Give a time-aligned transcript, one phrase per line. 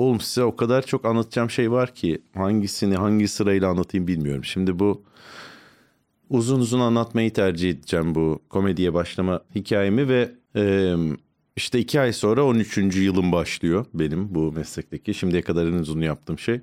[0.00, 4.44] oğlum size o kadar çok anlatacağım şey var ki hangisini hangi sırayla anlatayım bilmiyorum.
[4.44, 5.04] Şimdi bu
[6.30, 10.94] uzun uzun anlatmayı tercih edeceğim bu komediye başlama hikayemi ve e,
[11.56, 12.76] işte iki ay sonra 13.
[12.96, 15.14] yılım başlıyor benim bu meslekteki.
[15.14, 16.60] Şimdiye kadar en uzun yaptığım şey.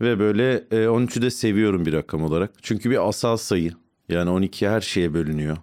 [0.00, 2.52] Ve böyle e, 13'ü de seviyorum bir rakam olarak.
[2.62, 3.72] Çünkü bir asal sayı.
[4.08, 5.56] Yani 12 her şeye bölünüyor.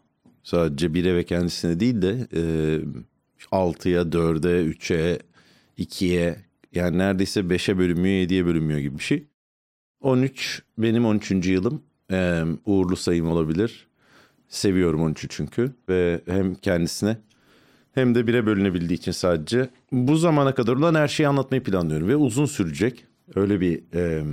[0.43, 2.41] Sadece 1'e ve kendisine değil de e,
[3.51, 5.19] 6'ya, 4'e, 3'e,
[5.77, 9.27] 2'ye yani neredeyse 5'e bölünmüyor, 7'ye bölünmüyor gibi bir şey.
[10.01, 11.31] 13 benim 13.
[11.31, 11.81] yılım.
[12.11, 13.87] E, uğurlu sayım olabilir.
[14.47, 17.17] Seviyorum 13'ü çünkü ve hem kendisine
[17.93, 19.69] hem de bire bölünebildiği için sadece.
[19.91, 23.05] Bu zamana kadar olan her şeyi anlatmayı planlıyorum ve uzun sürecek.
[23.35, 24.23] Öyle bir e,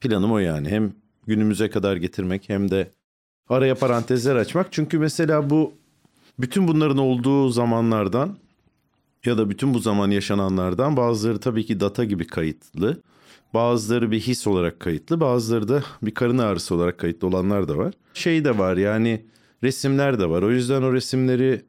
[0.00, 0.68] planım o yani.
[0.68, 0.92] Hem
[1.26, 2.90] günümüze kadar getirmek hem de
[3.48, 4.72] araya parantezler açmak.
[4.72, 5.74] Çünkü mesela bu
[6.38, 8.36] bütün bunların olduğu zamanlardan
[9.24, 13.02] ya da bütün bu zaman yaşananlardan bazıları tabii ki data gibi kayıtlı.
[13.54, 17.94] Bazıları bir his olarak kayıtlı, bazıları da bir karın ağrısı olarak kayıtlı olanlar da var.
[18.14, 19.24] Şey de var yani
[19.62, 20.42] resimler de var.
[20.42, 21.62] O yüzden o resimleri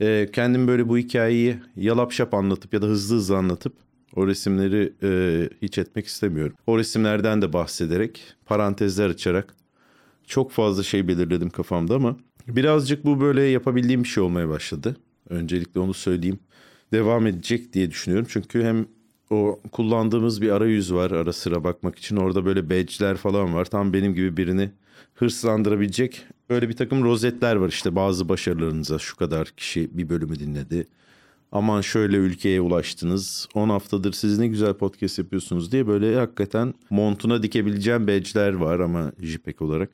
[0.00, 3.72] e, kendim böyle bu hikayeyi yalap şap anlatıp ya da hızlı hızlı anlatıp
[4.16, 6.56] o resimleri e, hiç etmek istemiyorum.
[6.66, 9.54] O resimlerden de bahsederek, parantezler açarak
[10.26, 12.16] çok fazla şey belirledim kafamda ama
[12.48, 14.96] birazcık bu böyle yapabildiğim bir şey olmaya başladı.
[15.28, 16.38] Öncelikle onu söyleyeyim.
[16.92, 18.26] Devam edecek diye düşünüyorum.
[18.30, 18.86] Çünkü hem
[19.30, 22.16] o kullandığımız bir arayüz var ara sıra bakmak için.
[22.16, 23.64] Orada böyle badge'ler falan var.
[23.64, 24.70] Tam benim gibi birini
[25.14, 30.86] hırslandırabilecek böyle bir takım rozetler var işte bazı başarılarınıza şu kadar kişi bir bölümü dinledi.
[31.52, 33.48] Aman şöyle ülkeye ulaştınız.
[33.54, 39.12] 10 haftadır siz ne güzel podcast yapıyorsunuz diye böyle hakikaten montuna dikebileceğim badge'ler var ama
[39.22, 39.90] JPEG olarak.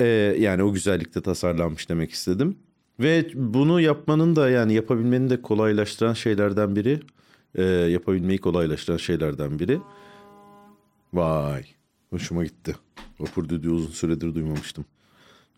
[0.00, 0.04] Ee,
[0.38, 2.56] yani o güzellikte tasarlanmış demek istedim.
[3.00, 7.00] Ve bunu yapmanın da yani yapabilmenin de kolaylaştıran şeylerden biri.
[7.54, 9.80] E, yapabilmeyi kolaylaştıran şeylerden biri.
[11.12, 11.64] Vay
[12.10, 12.76] hoşuma gitti.
[13.20, 14.84] Vapur düdüğü uzun süredir duymamıştım.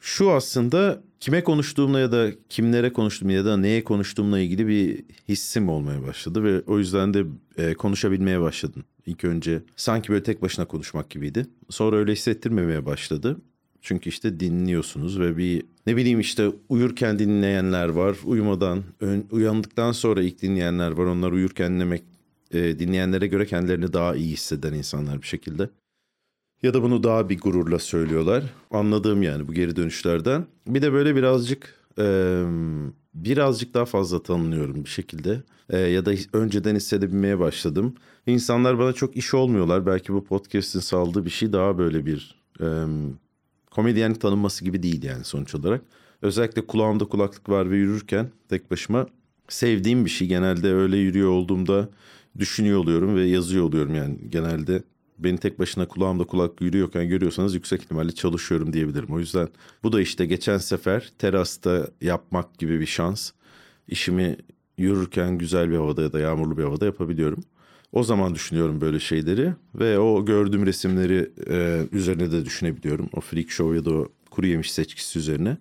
[0.01, 5.69] Şu aslında kime konuştuğumla ya da kimlere konuştuğum ya da neye konuştuğumla ilgili bir hissim
[5.69, 7.25] olmaya başladı ve o yüzden de
[7.59, 8.85] e, konuşabilmeye başladım.
[9.07, 11.47] İlk önce sanki böyle tek başına konuşmak gibiydi.
[11.71, 13.37] Sonra öyle hissettirmemeye başladı.
[13.85, 18.17] Çünkü işte dinliyorsunuz ve bir ne bileyim işte uyurken dinleyenler var.
[18.25, 18.83] Uyumadan,
[19.31, 21.05] uyandıktan sonra ilk dinleyenler var.
[21.05, 22.03] Onlar uyurken dinlemek,
[22.51, 25.71] e, dinleyenlere göre kendilerini daha iyi hisseden insanlar bir şekilde.
[26.63, 28.45] Ya da bunu daha bir gururla söylüyorlar.
[28.71, 30.47] Anladığım yani bu geri dönüşlerden.
[30.67, 32.05] Bir de böyle birazcık e,
[33.15, 35.43] birazcık daha fazla tanınıyorum bir şekilde.
[35.71, 37.95] E, ya da önceden hissedebilmeye başladım.
[38.27, 39.87] İnsanlar bana çok iş olmuyorlar.
[39.87, 42.67] Belki bu podcast'in saldığı bir şey daha böyle bir e,
[43.75, 45.83] komedyenlik tanınması gibi değil yani sonuç olarak.
[46.23, 49.07] Özellikle kulağımda kulaklık var ve yürürken tek başıma
[49.49, 50.29] sevdiğim bir şey.
[50.29, 51.89] Genelde öyle yürüyor olduğumda
[52.39, 54.83] düşünüyor oluyorum ve yazıyor oluyorum yani genelde
[55.19, 59.09] beni tek başına kulağımda kulak yürüyorken görüyorsanız yüksek ihtimalle çalışıyorum diyebilirim.
[59.11, 59.49] O yüzden
[59.83, 63.31] bu da işte geçen sefer terasta yapmak gibi bir şans.
[63.89, 64.37] İşimi
[64.79, 67.45] yürürken güzel bir havada ya da yağmurlu bir havada yapabiliyorum.
[67.95, 73.09] O zaman düşünüyorum böyle şeyleri ve o gördüğüm resimleri e, üzerine de düşünebiliyorum.
[73.13, 75.57] O freak show ya da o kuru yemiş seçkisi üzerine.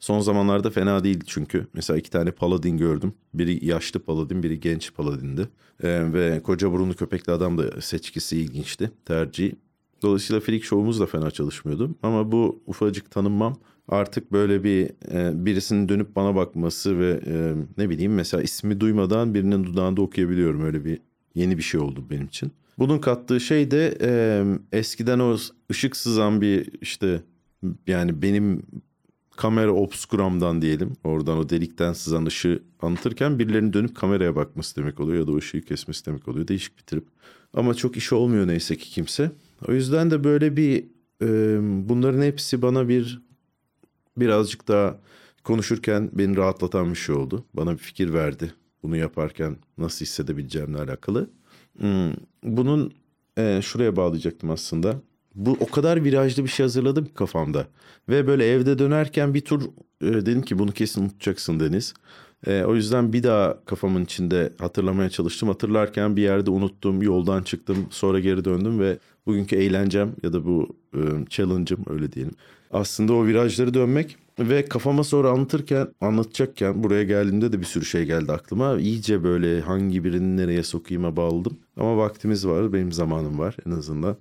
[0.00, 1.66] Son zamanlarda fena değildi çünkü.
[1.74, 3.12] Mesela iki tane paladin gördüm.
[3.34, 5.48] Biri yaşlı paladin, biri genç paladindi.
[5.82, 8.90] Ee, ve koca burunlu köpekli adam da seçkisi ilginçti.
[9.04, 9.52] Tercihi.
[10.02, 11.94] Dolayısıyla freak show'umuz da fena çalışmıyordu.
[12.02, 13.56] Ama bu ufacık tanınmam
[13.88, 19.34] artık böyle bir e, birisinin dönüp bana bakması ve e, ne bileyim mesela ismi duymadan
[19.34, 20.64] birinin dudağında okuyabiliyorum.
[20.64, 21.07] Öyle bir
[21.38, 22.52] yeni bir şey oldu benim için.
[22.78, 24.10] Bunun kattığı şey de e,
[24.72, 25.36] eskiden o
[25.70, 27.22] ışık sızan bir işte
[27.86, 28.62] yani benim
[29.36, 30.92] kamera obskuramdan diyelim.
[31.04, 35.36] Oradan o delikten sızan ışığı anlatırken birilerinin dönüp kameraya bakması demek oluyor ya da o
[35.36, 36.48] ışığı kesmesi demek oluyor.
[36.48, 37.04] Değişik bir trip.
[37.54, 39.30] Ama çok iş olmuyor neyse ki kimse.
[39.68, 40.84] O yüzden de böyle bir
[41.22, 43.22] e, bunların hepsi bana bir
[44.16, 44.98] birazcık daha
[45.44, 47.44] konuşurken beni rahatlatan bir şey oldu.
[47.54, 48.52] Bana bir fikir verdi.
[48.88, 51.30] Bunu yaparken nasıl hissedebileceğimle alakalı.
[51.78, 52.12] Hmm,
[52.42, 52.92] bunun
[53.38, 54.96] e, şuraya bağlayacaktım aslında
[55.34, 57.66] bu o kadar virajlı bir şey hazırladım ki kafamda.
[58.08, 59.62] Ve böyle evde dönerken bir tur
[60.00, 61.94] e, dedim ki bunu kesin unutacaksın Deniz.
[62.46, 65.48] E, o yüzden bir daha kafamın içinde hatırlamaya çalıştım.
[65.48, 70.76] Hatırlarken bir yerde unuttum, yoldan çıktım, sonra geri döndüm ve bugünkü eğlencem ya da bu
[70.94, 72.34] e, challenge'ım öyle diyelim.
[72.70, 78.04] Aslında o virajları dönmek ve kafama sonra anlatırken, anlatacakken buraya geldiğimde de bir sürü şey
[78.04, 78.78] geldi aklıma.
[78.78, 81.58] İyice böyle hangi birini nereye sokayım'a bağladım.
[81.76, 84.16] Ama vaktimiz var, benim zamanım var en azından.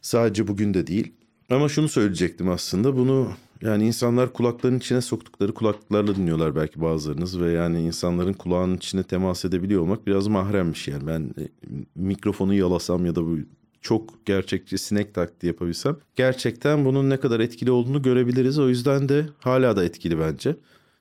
[0.00, 1.12] Sadece bugün de değil.
[1.50, 3.28] Ama şunu söyleyecektim aslında bunu
[3.62, 9.44] yani insanlar kulaklarının içine soktukları kulaklıklarla dinliyorlar belki bazılarınız ve yani insanların kulağının içine temas
[9.44, 11.48] edebiliyor olmak biraz mahremmiş yani ben e,
[11.94, 13.38] mikrofonu yalasam ya da bu
[13.80, 18.58] çok gerçekçi sinek taklidi yapabilsem gerçekten bunun ne kadar etkili olduğunu görebiliriz.
[18.58, 20.56] O yüzden de hala da etkili bence.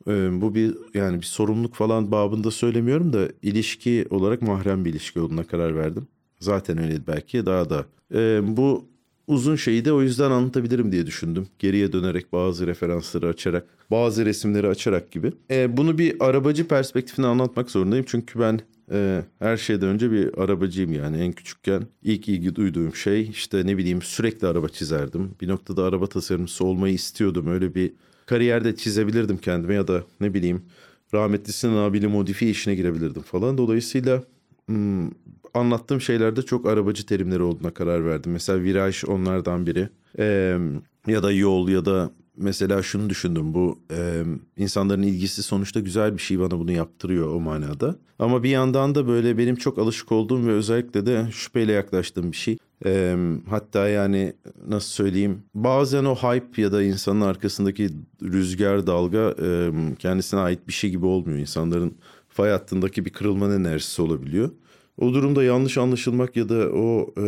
[0.07, 5.19] Ee, bu bir yani bir sorumluluk falan babında söylemiyorum da ilişki olarak mahrem bir ilişki
[5.19, 6.07] olduğuna karar verdim.
[6.39, 7.86] Zaten öyleydi belki daha da.
[8.13, 8.86] Ee, bu
[9.28, 11.48] uzun şeyi de o yüzden anlatabilirim diye düşündüm.
[11.60, 15.31] Geriye dönerek bazı referansları açarak, bazı resimleri açarak gibi.
[15.51, 18.06] Ee, bunu bir arabacı perspektifine anlatmak zorundayım.
[18.07, 18.60] Çünkü ben
[18.91, 21.17] e, her şeyden önce bir arabacıyım yani.
[21.17, 25.31] En küçükken ilk ilgi duyduğum şey işte ne bileyim sürekli araba çizerdim.
[25.41, 27.47] Bir noktada araba tasarımcısı olmayı istiyordum.
[27.47, 27.93] Öyle bir
[28.25, 30.61] kariyerde çizebilirdim kendime ya da ne bileyim
[31.13, 33.57] rahmetlisinin abili modifiye işine girebilirdim falan.
[33.57, 34.23] Dolayısıyla
[34.67, 35.09] hmm,
[35.53, 38.31] anlattığım şeylerde çok arabacı terimleri olduğuna karar verdim.
[38.31, 39.89] Mesela viraj onlardan biri.
[40.19, 40.57] Ee,
[41.07, 44.23] ya da yol ya da mesela şunu düşündüm bu e,
[44.57, 47.95] insanların ilgisi sonuçta güzel bir şey bana bunu yaptırıyor o manada.
[48.19, 52.37] Ama bir yandan da böyle benim çok alışık olduğum ve özellikle de şüpheyle yaklaştığım bir
[52.37, 52.57] şey.
[52.85, 53.17] E,
[53.49, 54.33] hatta yani
[54.67, 57.89] nasıl söyleyeyim bazen o hype ya da insanın arkasındaki
[58.23, 61.39] rüzgar dalga e, kendisine ait bir şey gibi olmuyor.
[61.39, 61.97] İnsanların
[62.29, 64.49] fay hattındaki bir kırılma enerjisi olabiliyor.
[64.97, 67.21] O durumda yanlış anlaşılmak ya da o e,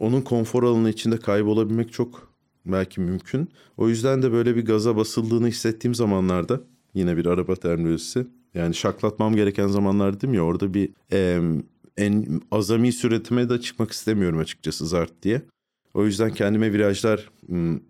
[0.00, 2.28] onun konfor alanı içinde kaybolabilmek çok
[2.66, 3.48] belki mümkün.
[3.76, 6.60] O yüzden de böyle bir gaza basıldığını hissettiğim zamanlarda
[6.94, 8.26] yine bir araba terminolojisi.
[8.54, 11.40] Yani şaklatmam gereken zamanlar değil mi ya orada bir e,
[11.96, 15.42] en azami süretime de çıkmak istemiyorum açıkçası zart diye.
[15.94, 17.30] O yüzden kendime virajlar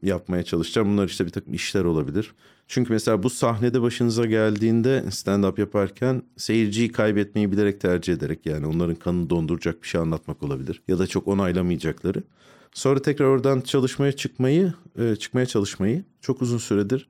[0.02, 0.88] yapmaya çalışacağım.
[0.88, 2.34] Bunlar işte bir takım işler olabilir.
[2.66, 8.94] Çünkü mesela bu sahnede başınıza geldiğinde stand-up yaparken seyirciyi kaybetmeyi bilerek tercih ederek yani onların
[8.94, 10.82] kanını donduracak bir şey anlatmak olabilir.
[10.88, 12.22] Ya da çok onaylamayacakları.
[12.72, 17.08] Sonra tekrar oradan çalışmaya çıkmayı, e, çıkmaya çalışmayı çok uzun süredir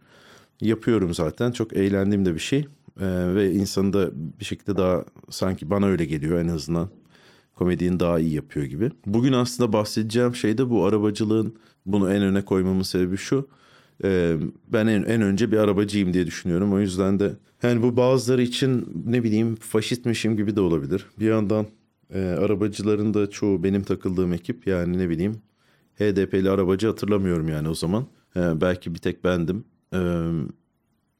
[0.60, 1.52] yapıyorum zaten.
[1.52, 2.58] Çok eğlendiğim de bir şey.
[3.00, 4.10] E, ve insanı da
[4.40, 6.88] bir şekilde daha sanki bana öyle geliyor en azından.
[7.54, 8.90] Komediyi daha iyi yapıyor gibi.
[9.06, 11.56] Bugün aslında bahsedeceğim şey de bu arabacılığın
[11.86, 13.48] bunu en öne koymamın sebebi şu.
[14.04, 14.36] E,
[14.68, 16.72] ben en, en önce bir arabacıyım diye düşünüyorum.
[16.72, 17.32] O yüzden de
[17.62, 21.06] yani bu bazıları için ne bileyim faşistmişim gibi de olabilir.
[21.20, 21.66] Bir yandan
[22.14, 25.36] e, arabacıların da çoğu benim takıldığım ekip yani ne bileyim
[25.98, 28.06] HDP'li arabacı hatırlamıyorum yani o zaman.
[28.36, 29.64] E, belki bir tek bendim.
[29.94, 30.00] E,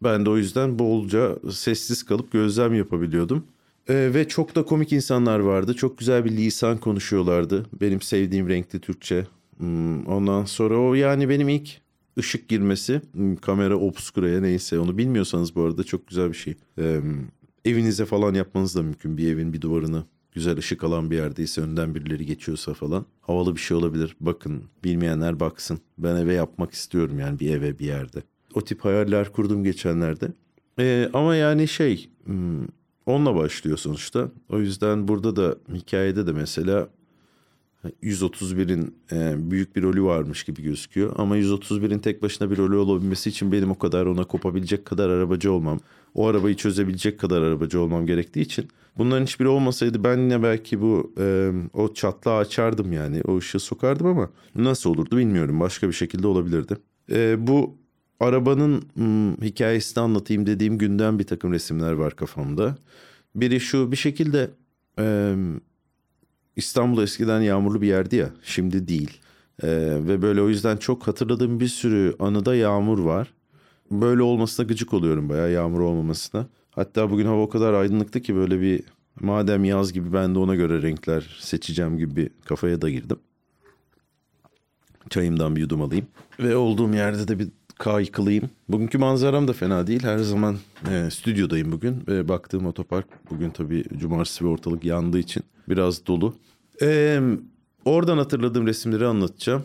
[0.03, 3.45] ben de o yüzden bolca sessiz kalıp gözlem yapabiliyordum.
[3.89, 5.75] E, ve çok da komik insanlar vardı.
[5.75, 7.67] Çok güzel bir lisan konuşuyorlardı.
[7.81, 9.27] Benim sevdiğim renkli Türkçe.
[9.57, 11.81] Hmm, ondan sonra o yani benim ilk
[12.19, 16.55] ışık girmesi hmm, kamera obskuraya neyse onu bilmiyorsanız bu arada çok güzel bir şey.
[16.79, 17.01] Ee,
[17.65, 20.05] evinize falan yapmanız da mümkün bir evin bir duvarını
[20.39, 24.17] güzel ışık alan bir yerdeyse önden birileri geçiyorsa falan havalı bir şey olabilir.
[24.21, 25.81] Bakın bilmeyenler baksın.
[25.99, 28.23] Ben eve yapmak istiyorum yani bir eve bir yerde.
[28.55, 30.33] O tip hayaller kurdum geçenlerde.
[30.79, 32.67] Ee, ama yani şey hmm,
[33.07, 34.31] onunla başlıyor sonuçta.
[34.49, 36.89] O yüzden burada da hikayede de mesela
[38.03, 41.13] 131'in e, büyük bir rolü varmış gibi gözüküyor.
[41.17, 45.53] Ama 131'in tek başına bir rolü olabilmesi için benim o kadar ona kopabilecek kadar arabacı
[45.53, 45.81] olmam,
[46.15, 51.13] o arabayı çözebilecek kadar arabacı olmam gerektiği için bunların hiçbiri olmasaydı ben yine belki bu
[51.19, 55.61] e, o çatlağı açardım yani o ışığı sokardım ama nasıl olurdu bilmiyorum.
[55.61, 56.77] Başka bir şekilde olabilirdi.
[57.13, 57.77] E, bu
[58.21, 58.83] arabanın
[59.43, 62.77] hikayesini anlatayım dediğim günden bir takım resimler var kafamda.
[63.35, 64.51] Biri şu bir şekilde
[66.59, 69.21] İstanbul eskiden yağmurlu bir yerdi ya şimdi değil.
[69.63, 69.69] Ee,
[70.09, 73.33] ve böyle o yüzden çok hatırladığım bir sürü anıda yağmur var.
[73.91, 76.47] Böyle olmasına gıcık oluyorum bayağı yağmur olmamasına.
[76.71, 78.83] Hatta bugün hava o kadar aydınlıktı ki böyle bir
[79.21, 83.19] madem yaz gibi ben de ona göre renkler seçeceğim gibi bir kafaya da girdim.
[85.11, 86.07] Çayımdan bir yudum alayım.
[86.41, 88.51] Ve olduğum yerde de bir kaykılayım.
[88.69, 90.03] Bugünkü manzaram da fena değil.
[90.03, 90.57] Her zaman
[90.91, 92.05] e, stüdyodayım bugün.
[92.09, 96.35] Ve baktığım otopark bugün tabii cumartesi ve ortalık yandığı için biraz dolu.
[96.83, 97.21] E,
[97.85, 99.65] oradan hatırladığım resimleri anlatacağım.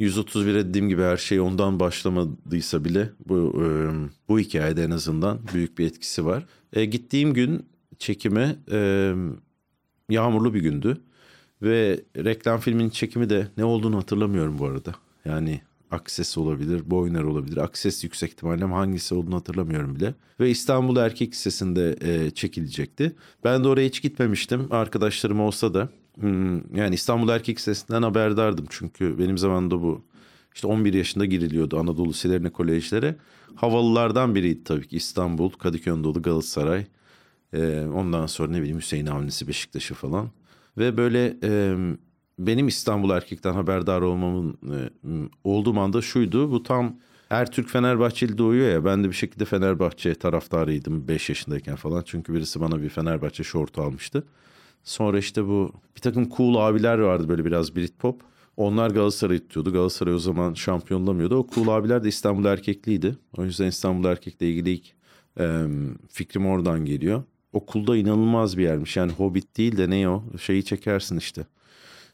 [0.00, 3.66] 131'e dediğim gibi her şey ondan başlamadıysa bile bu e,
[4.28, 6.46] bu hikayede en azından büyük bir etkisi var.
[6.72, 7.66] E, gittiğim gün
[7.98, 9.12] çekime e,
[10.10, 10.96] yağmurlu bir gündü.
[11.62, 14.94] Ve reklam filminin çekimi de ne olduğunu hatırlamıyorum bu arada.
[15.24, 17.56] Yani Akses olabilir, Boyner olabilir.
[17.56, 20.14] Akses yüksek ihtimalle hangisi olduğunu hatırlamıyorum bile.
[20.40, 23.16] Ve İstanbul Erkek Lisesi'nde e, çekilecekti.
[23.44, 24.68] Ben de oraya hiç gitmemiştim.
[24.70, 25.88] Arkadaşlarım olsa da.
[26.20, 28.66] Hmm, yani İstanbul Erkek Lisesi'nden haberdardım.
[28.70, 30.04] Çünkü benim zamanımda bu
[30.54, 33.16] işte 11 yaşında giriliyordu Anadolu Liselerine, kolejlere.
[33.54, 36.86] Havalılardan biriydi tabii ki İstanbul, Kadıköy Anadolu, Galatasaray.
[37.52, 40.30] E, ondan sonra ne bileyim Hüseyin Avnisi, Beşiktaş'ı falan.
[40.78, 41.36] Ve böyle...
[42.38, 44.78] benim İstanbul erkekten haberdar olmamın e,
[45.44, 46.50] olduğum anda şuydu.
[46.50, 46.96] Bu tam
[47.28, 52.02] her Türk Fenerbahçeli doğuyor ya ben de bir şekilde Fenerbahçe taraftarıydım 5 yaşındayken falan.
[52.06, 54.24] Çünkü birisi bana bir Fenerbahçe şortu almıştı.
[54.84, 58.20] Sonra işte bu bir takım cool abiler vardı böyle biraz Britpop.
[58.56, 59.72] Onlar Galatasaray'ı tutuyordu.
[59.72, 61.36] Galatasaray o zaman şampiyonlamıyordu.
[61.36, 63.16] O cool abiler de İstanbul erkekliydi.
[63.36, 64.86] O yüzden İstanbul erkekle ilgili ilk
[65.40, 65.66] e,
[66.08, 67.22] fikrim oradan geliyor.
[67.52, 68.96] Okulda inanılmaz bir yermiş.
[68.96, 70.24] Yani Hobbit değil de ne o?
[70.40, 71.46] Şeyi çekersin işte.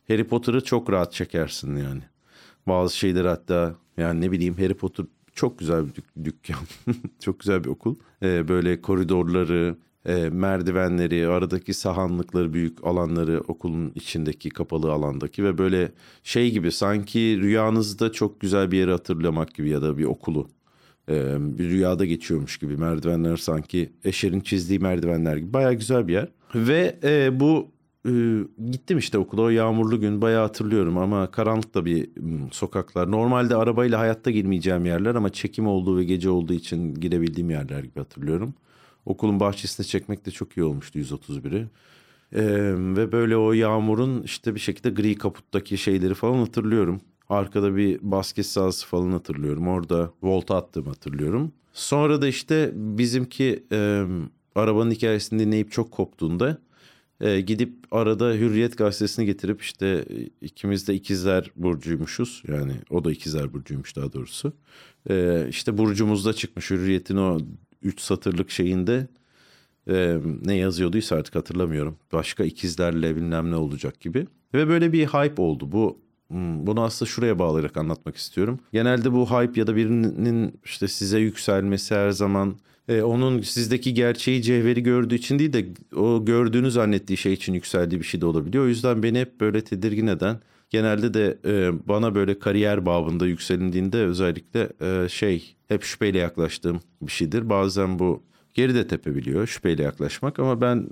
[0.09, 2.03] Harry Potter'ı çok rahat çekersin yani.
[2.69, 6.57] Bazı şeyler hatta yani ne bileyim Harry Potter çok güzel bir dük- dükkan.
[7.21, 7.97] çok güzel bir okul.
[8.23, 15.93] Ee, böyle koridorları, e, merdivenleri, aradaki sahanlıkları, büyük alanları okulun içindeki kapalı alandaki ve böyle
[16.23, 20.49] şey gibi sanki rüyanızda çok güzel bir yeri hatırlamak gibi ya da bir okulu
[21.09, 26.29] e, bir rüyada geçiyormuş gibi merdivenler sanki Eşer'in çizdiği merdivenler gibi baya güzel bir yer.
[26.55, 27.74] Ve e, bu
[28.07, 28.11] e,
[28.71, 33.11] gittim işte okula o yağmurlu gün bayağı hatırlıyorum ama karanlık da bir m, sokaklar.
[33.11, 37.99] Normalde arabayla hayatta girmeyeceğim yerler ama çekim olduğu ve gece olduğu için girebildiğim yerler gibi
[37.99, 38.55] hatırlıyorum.
[39.07, 41.67] Okulun bahçesine çekmek de çok iyi olmuştu 131'i.
[42.33, 42.41] Ee,
[42.97, 47.01] ve böyle o yağmurun işte bir şekilde gri kaputtaki şeyleri falan hatırlıyorum.
[47.29, 49.69] Arkada bir basket sahası falan hatırlıyorum.
[49.69, 51.53] Orada volta attığımı hatırlıyorum.
[51.73, 54.05] Sonra da işte bizimki e,
[54.55, 56.59] arabanın hikayesini dinleyip çok koptuğunda
[57.25, 62.43] e, gidip arada Hürriyet gazetesini getirip işte e, ikimiz de ikizler burcuymuşuz.
[62.49, 64.53] Yani o da ikizler burcuymuş daha doğrusu.
[65.11, 67.39] E, işte burcumuzda çıkmış Hürriyet'in o
[67.83, 69.09] üç satırlık şeyinde
[69.89, 71.97] e, ne yazıyorduysa artık hatırlamıyorum.
[72.13, 74.27] Başka ikizlerle bilmem ne olacak gibi.
[74.55, 75.73] Ve böyle bir hype oldu.
[75.73, 78.61] Bu hmm, bunu aslında şuraya bağlayarak anlatmak istiyorum.
[78.73, 82.55] Genelde bu hype ya da birinin işte size yükselmesi her zaman
[82.89, 88.01] e, onun sizdeki gerçeği cevheri gördüğü için değil de o gördüğünü zannettiği şey için yükseldiği
[88.01, 88.65] bir şey de olabiliyor.
[88.65, 93.97] O yüzden beni hep böyle tedirgin eden genelde de e, bana böyle kariyer babında yükselindiğinde
[93.97, 97.51] özellikle e, şey hep şüpheyle yaklaştığım bir şeydir.
[97.51, 98.23] Bazen bu
[98.55, 100.89] geri de tepebiliyor şüpheyle yaklaşmak ama ben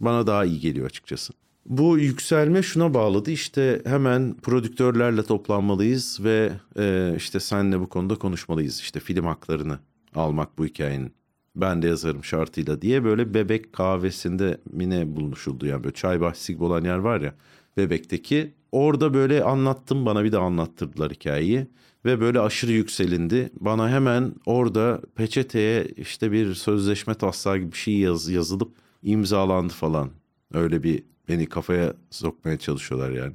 [0.00, 1.32] bana daha iyi geliyor açıkçası.
[1.66, 8.80] Bu yükselme şuna bağladı işte hemen prodüktörlerle toplanmalıyız ve e, işte senle bu konuda konuşmalıyız
[8.80, 9.78] işte film haklarını
[10.14, 11.12] almak bu hikayenin.
[11.56, 16.64] Ben de yazarım şartıyla diye böyle bebek kahvesinde mine buluşuldu yani böyle çay bahçesi gibi
[16.64, 17.34] olan yer var ya
[17.76, 18.54] bebekteki.
[18.72, 21.66] Orada böyle anlattım bana bir de anlattırdılar hikayeyi
[22.04, 23.50] ve böyle aşırı yükselindi.
[23.60, 30.10] Bana hemen orada peçeteye işte bir sözleşme taslağı gibi bir şey yaz, yazılıp imzalandı falan.
[30.54, 33.32] Öyle bir beni kafaya sokmaya çalışıyorlar yani.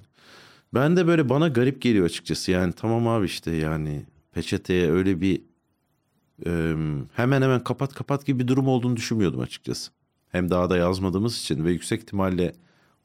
[0.73, 2.51] Ben de böyle bana garip geliyor açıkçası.
[2.51, 5.41] Yani tamam abi işte yani peçeteye öyle bir
[6.45, 6.75] e,
[7.13, 9.91] hemen hemen kapat kapat gibi bir durum olduğunu düşünmüyordum açıkçası.
[10.29, 12.53] Hem daha da yazmadığımız için ve yüksek ihtimalle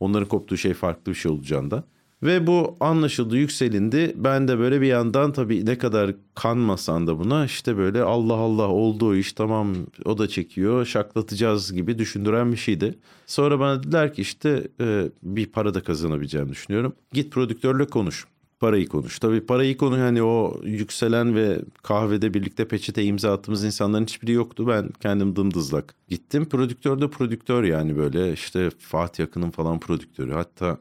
[0.01, 1.85] onların koptuğu şey farklı bir şey olacağında.
[2.23, 4.13] Ve bu anlaşıldı, yükselindi.
[4.17, 8.69] Ben de böyle bir yandan tabii ne kadar kanmasan da buna işte böyle Allah Allah
[8.69, 9.75] olduğu iş tamam
[10.05, 12.99] o da çekiyor şaklatacağız gibi düşündüren bir şeydi.
[13.27, 16.93] Sonra bana dediler ki işte e, bir para da kazanabileceğimi düşünüyorum.
[17.13, 18.27] Git prodüktörle konuş.
[18.63, 19.19] Parayı konuş.
[19.19, 24.69] Tabii parayı konu hani o yükselen ve kahvede birlikte peçete imza attığımız insanların hiçbiri yoktu.
[24.69, 26.49] Ben kendim dımdızlak gittim.
[26.49, 30.33] Prodüktör de prodüktör yani böyle işte Fatih Akın'ın falan prodüktörü.
[30.33, 30.79] Hatta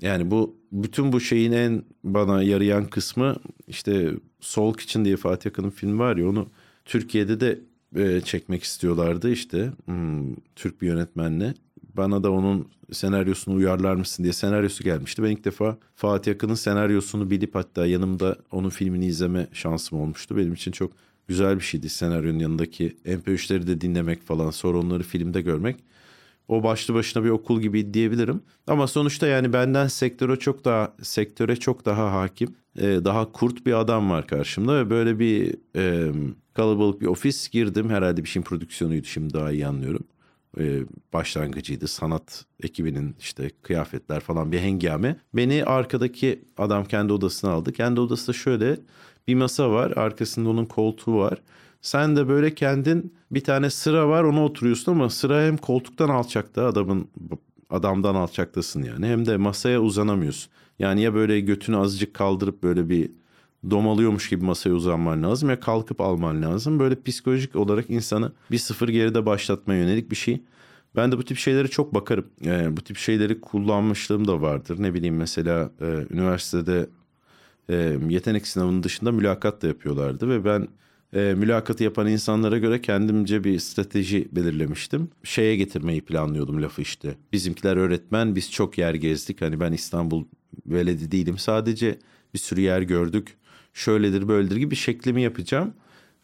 [0.00, 3.36] yani bu bütün bu şeyin en bana yarayan kısmı
[3.68, 6.48] işte Soul Kitchen diye Fatih Akın'ın filmi var ya onu
[6.84, 7.60] Türkiye'de de
[7.96, 11.54] e, çekmek istiyorlardı işte hmm, Türk bir yönetmenle.
[11.94, 15.22] Bana da onun senaryosunu uyarlar mısın diye senaryosu gelmişti.
[15.22, 20.36] Ben ilk defa Fatih Akın'ın senaryosunu bilip hatta yanımda onun filmini izleme şansım olmuştu.
[20.36, 20.92] Benim için çok
[21.28, 25.76] güzel bir şeydi senaryonun yanındaki MP3'leri de dinlemek falan sonra onları filmde görmek
[26.48, 28.42] o başlı başına bir okul gibi diyebilirim.
[28.66, 33.72] Ama sonuçta yani benden sektöre çok daha sektöre çok daha hakim, e, daha kurt bir
[33.72, 36.12] adam var karşımda ve böyle bir e,
[36.54, 37.90] kalabalık bir ofis girdim.
[37.90, 40.04] Herhalde bir şeyin prodüksiyonuydu şimdi daha iyi anlıyorum.
[40.58, 40.82] E,
[41.12, 45.16] başlangıcıydı sanat ekibinin işte kıyafetler falan bir hengame.
[45.34, 47.72] Beni arkadaki adam kendi odasına aldı.
[47.72, 48.78] Kendi odasında şöyle
[49.28, 51.42] bir masa var arkasında onun koltuğu var.
[51.82, 56.66] Sen de böyle kendin bir tane sıra var ona oturuyorsun ama sıra hem koltuktan alçakta
[56.66, 57.08] adamın
[57.70, 60.52] adamdan alçaktasın yani hem de masaya uzanamıyorsun.
[60.78, 63.10] Yani ya böyle götünü azıcık kaldırıp böyle bir
[63.70, 66.78] domalıyormuş gibi masaya uzanman lazım ya kalkıp alman lazım.
[66.78, 70.40] Böyle psikolojik olarak insanı bir sıfır geride başlatmaya yönelik bir şey.
[70.96, 72.26] Ben de bu tip şeylere çok bakarım.
[72.40, 74.76] Yani bu tip şeyleri kullanmışlığım da vardır.
[74.82, 76.86] Ne bileyim mesela e, üniversitede
[77.68, 80.68] e, yetenek sınavının dışında mülakat da yapıyorlardı ve ben
[81.14, 85.08] e, mülakatı yapan insanlara göre kendimce bir strateji belirlemiştim.
[85.24, 87.14] Şeye getirmeyi planlıyordum lafı işte.
[87.32, 89.42] Bizimkiler öğretmen, biz çok yer gezdik.
[89.42, 90.24] Hani ben İstanbul
[90.66, 91.38] veledi değilim.
[91.38, 91.98] Sadece
[92.34, 93.36] bir sürü yer gördük.
[93.74, 95.74] Şöyledir böyledir gibi şeklimi yapacağım.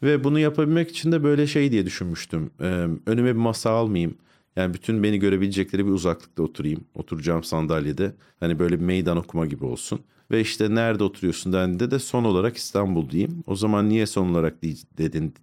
[0.03, 2.51] Ve bunu yapabilmek için de böyle şey diye düşünmüştüm.
[2.61, 4.15] Ee, önüme bir masa almayayım.
[4.55, 6.83] Yani bütün beni görebilecekleri bir uzaklıkta oturayım.
[6.95, 8.13] Oturacağım sandalyede.
[8.39, 9.99] Hani böyle bir meydan okuma gibi olsun.
[10.31, 13.43] Ve işte nerede oturuyorsun dendiğinde de son olarak İstanbul diyeyim.
[13.47, 14.63] O zaman niye son olarak
[14.97, 15.33] dedin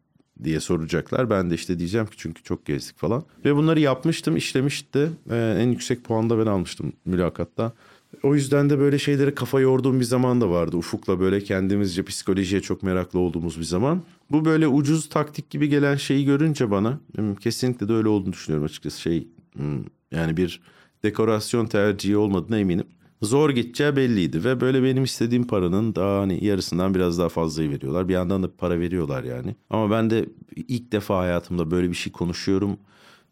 [0.45, 1.31] diye soracaklar.
[1.31, 3.25] Ben de işte diyeceğim ki çünkü çok gezdik falan.
[3.45, 5.11] Ve bunları yapmıştım, işlemişti.
[5.31, 7.73] Ee, en yüksek puanda ben almıştım mülakatta.
[8.23, 10.77] O yüzden de böyle şeylere kafa yorduğum bir zaman da vardı.
[10.77, 14.03] Ufuk'la böyle kendimizce psikolojiye çok meraklı olduğumuz bir zaman.
[14.31, 17.01] Bu böyle ucuz taktik gibi gelen şeyi görünce bana
[17.41, 19.01] kesinlikle de öyle olduğunu düşünüyorum açıkçası.
[19.01, 20.61] Şey hmm, yani bir
[21.03, 22.87] dekorasyon tercihi olmadığına eminim.
[23.23, 28.09] Zor gideceği belliydi ve böyle benim istediğim paranın daha hani yarısından biraz daha fazlayı veriyorlar.
[28.09, 29.57] Bir yandan da para veriyorlar yani.
[29.71, 32.77] Ama ben de ilk defa hayatımda böyle bir şey konuşuyorum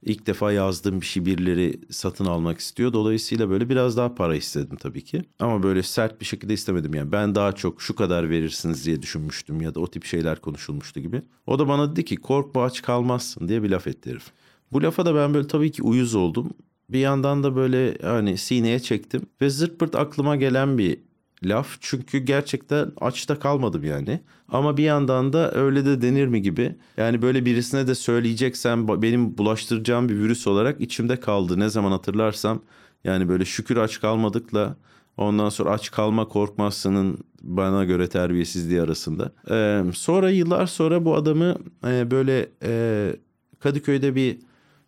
[0.07, 2.93] İlk defa yazdığım bir şey birileri satın almak istiyor.
[2.93, 5.23] Dolayısıyla böyle biraz daha para istedim tabii ki.
[5.41, 7.13] Ama böyle sert bir şekilde istemedim yani.
[7.13, 11.23] Ben daha çok şu kadar verirsiniz diye düşünmüştüm ya da o tip şeyler konuşulmuştu gibi.
[11.47, 14.25] O da bana dedi ki korkma aç kalmazsın diye bir laf etti herif.
[14.73, 16.51] Bu lafa da ben böyle tabii ki uyuz oldum.
[16.91, 20.99] Bir yandan da böyle hani sineye çektim ve zırt pırt aklıma gelen bir
[21.45, 21.77] laf.
[21.81, 24.21] Çünkü gerçekten açta kalmadım yani.
[24.49, 26.77] Ama bir yandan da öyle de denir mi gibi.
[26.97, 31.61] Yani böyle birisine de söyleyeceksem benim bulaştıracağım bir virüs olarak içimde kaldı.
[31.61, 32.63] Ne zaman hatırlarsam
[33.05, 34.77] yani böyle şükür aç kalmadıkla
[35.17, 39.33] ondan sonra aç kalma korkmazsının bana göre terbiyesizliği arasında.
[39.51, 43.13] Ee, sonra yıllar sonra bu adamı e, böyle e,
[43.61, 44.39] Kadıköy'de bir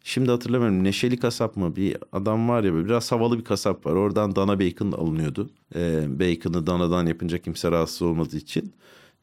[0.08, 3.92] Şimdi hatırlamıyorum Neşeli Kasap mı bir adam var ya böyle biraz havalı bir kasap var.
[3.92, 5.50] Oradan dana bacon alınıyordu.
[5.74, 8.72] Ee, bacon'ı danadan yapınca kimse rahatsız olmadığı için.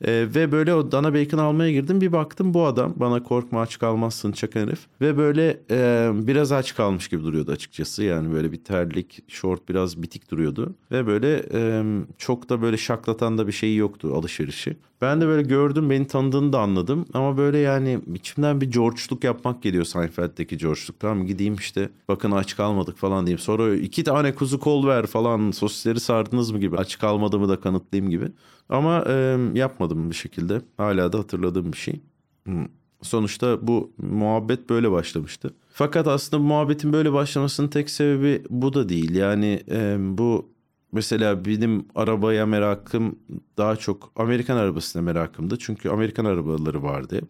[0.01, 2.01] Ee, ve böyle o dana bacon almaya girdim.
[2.01, 4.79] Bir baktım bu adam bana korkma aç kalmazsın çakan herif.
[5.01, 8.03] Ve böyle e, biraz aç kalmış gibi duruyordu açıkçası.
[8.03, 10.75] Yani böyle bir terlik, şort biraz bitik duruyordu.
[10.91, 11.83] Ve böyle e,
[12.17, 14.77] çok da böyle şaklatan da bir şeyi yoktu alışverişi.
[15.01, 17.05] Ben de böyle gördüm beni tanıdığını da anladım.
[17.13, 20.99] Ama böyle yani içimden bir George'luk yapmak geliyor Seinfeld'deki George'luk.
[20.99, 23.39] Tamam gideyim işte bakın aç kalmadık falan diyeyim.
[23.39, 26.77] Sonra iki tane kuzu kol ver falan sosisleri sardınız mı gibi.
[26.77, 28.25] Aç kalmadığımı da kanıtlayayım gibi.
[28.69, 30.61] Ama e, yapmadım bir şekilde.
[30.77, 32.01] Hala da hatırladığım bir şey.
[32.43, 32.65] Hmm.
[33.01, 35.53] Sonuçta bu muhabbet böyle başlamıştı.
[35.69, 39.15] Fakat aslında muhabbetin böyle başlamasının tek sebebi bu da değil.
[39.15, 40.49] Yani e, bu
[40.91, 43.19] mesela benim arabaya merakım
[43.57, 45.57] daha çok Amerikan arabasına merakımdı.
[45.59, 47.29] Çünkü Amerikan arabaları vardı hep.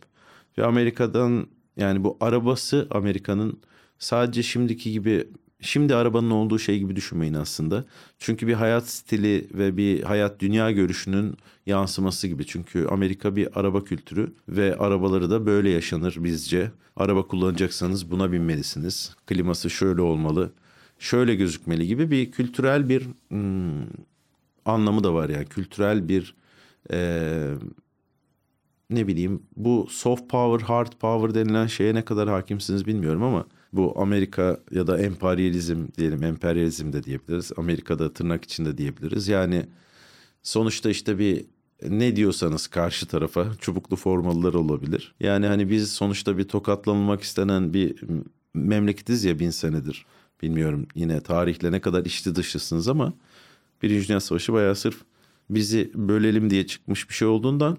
[0.58, 3.60] Ve Amerika'dan yani bu arabası Amerika'nın
[4.00, 5.28] sadece şimdiki gibi
[5.66, 7.86] şimdi arabanın olduğu şey gibi düşünmeyin aslında.
[8.20, 12.46] Çünkü bir hayat stili ve bir hayat dünya görüşünün yansıması gibi.
[12.46, 16.72] Çünkü Amerika bir araba kültürü ve arabaları da böyle yaşanır bizce.
[16.96, 19.16] Araba kullanacaksanız buna binmelisiniz.
[19.28, 20.52] Kliması şöyle olmalı,
[21.00, 23.88] şöyle gözükmeli gibi bir kültürel bir hmm,
[24.66, 25.46] anlamı da var yani.
[25.46, 26.36] Kültürel bir
[26.92, 27.54] e,
[28.90, 33.46] ne bileyim bu soft power, hard power denilen şeye ne kadar hakimsiniz bilmiyorum ama
[33.76, 37.52] bu Amerika ya da emperyalizm diyelim emperyalizm de diyebiliriz.
[37.58, 39.28] Amerika'da tırnak içinde diyebiliriz.
[39.28, 39.66] Yani
[40.44, 41.46] sonuçta işte bir
[41.90, 45.16] ne diyorsanız karşı tarafa çubuklu formalılar olabilir.
[45.20, 48.04] Yani hani biz sonuçta bir tokatlanılmak istenen bir
[48.54, 50.06] memleketiz ya bin senedir.
[50.42, 53.14] Bilmiyorum yine tarihle ne kadar içli dışlısınız ama
[53.84, 55.02] Birinci Dünya Savaşı bayağı sırf
[55.50, 57.78] bizi bölelim diye çıkmış bir şey olduğundan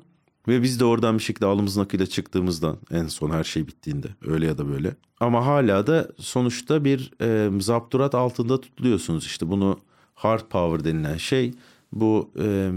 [0.48, 4.46] ve biz de oradan bir şekilde alımızın akıyla çıktığımızdan en son her şey bittiğinde öyle
[4.46, 4.96] ya da böyle.
[5.20, 9.26] Ama hala da sonuçta bir e, zapturat altında tutuluyorsunuz.
[9.26, 9.78] İşte bunu
[10.14, 11.54] hard power denilen şey
[11.92, 12.70] bu e,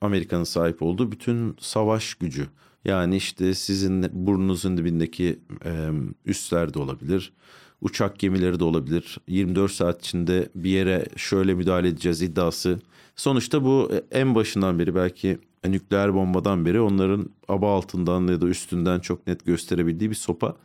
[0.00, 2.46] Amerika'nın sahip olduğu bütün savaş gücü.
[2.84, 5.90] Yani işte sizin burnunuzun dibindeki e,
[6.26, 7.32] üsler de olabilir.
[7.80, 9.18] Uçak gemileri de olabilir.
[9.28, 12.80] 24 saat içinde bir yere şöyle müdahale edeceğiz iddiası.
[13.16, 15.38] Sonuçta bu en başından beri belki
[15.72, 20.56] nükleer bombadan beri onların aba altından ya da üstünden çok net gösterebildiği bir sopa.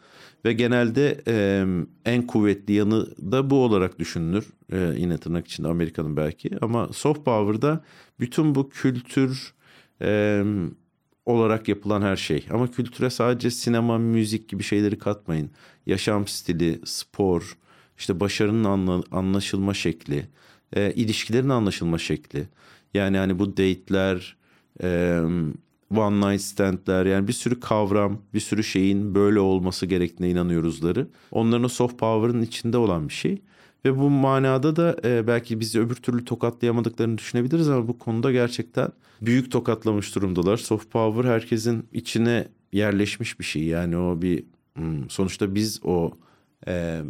[0.46, 1.66] Ve genelde e,
[2.06, 4.48] en kuvvetli yanı da bu olarak düşünülür.
[4.72, 6.52] E, yine tırnak içinde Amerika'nın belki.
[6.62, 7.84] Ama soft power'da
[8.20, 9.54] bütün bu kültür
[10.02, 10.44] e,
[11.26, 12.46] olarak yapılan her şey.
[12.52, 15.52] Ama kültüre sadece sinema, müzik gibi şeyleri katmayın.
[15.86, 17.58] Yaşam stili, spor,
[17.98, 20.26] işte başarının anla, anlaşılma şekli,
[20.76, 22.48] e, ilişkilerin anlaşılma şekli.
[22.94, 24.38] Yani hani bu date'ler,
[24.84, 25.20] e,
[25.96, 31.08] one night stand'ler yani bir sürü kavram, bir sürü şeyin böyle olması gerektiğine inanıyoruzları.
[31.32, 33.42] Onların o soft power'ın içinde olan bir şey.
[33.86, 38.90] Ve bu manada da e, belki bizi öbür türlü tokatlayamadıklarını düşünebiliriz ama bu konuda gerçekten
[39.22, 40.58] büyük tokatlamış durumdalar.
[40.58, 43.64] Soft power herkesin içine yerleşmiş bir şey.
[43.64, 44.44] Yani o bir
[44.76, 46.12] hmm, sonuçta biz o
[46.68, 47.02] e,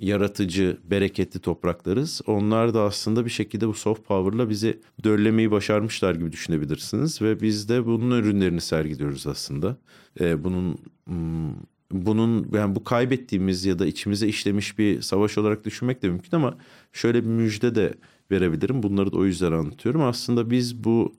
[0.00, 2.20] yaratıcı, bereketli topraklarız.
[2.26, 7.68] Onlar da aslında bir şekilde bu soft power'la bizi döllemeyi başarmışlar gibi düşünebilirsiniz ve biz
[7.68, 9.76] de bunun ürünlerini sergiliyoruz aslında.
[10.20, 11.54] Ee, bunun hmm,
[11.92, 16.56] bunun yani bu kaybettiğimiz ya da içimize işlemiş bir savaş olarak düşünmek de mümkün ama
[16.92, 17.94] şöyle bir müjde de
[18.30, 18.82] verebilirim.
[18.82, 20.02] Bunları da o yüzden anlatıyorum.
[20.02, 21.14] Aslında biz bu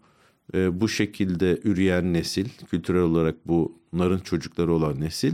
[0.53, 5.33] e, bu şekilde üreyen nesil, kültürel olarak bunların çocukları olan nesil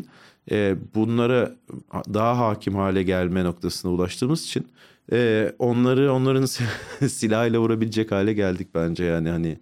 [0.52, 1.52] e, bunlara
[2.14, 4.68] daha hakim hale gelme noktasına ulaştığımız için
[5.12, 6.46] e, onları onların
[7.08, 9.60] silahıyla vurabilecek hale geldik bence yani hani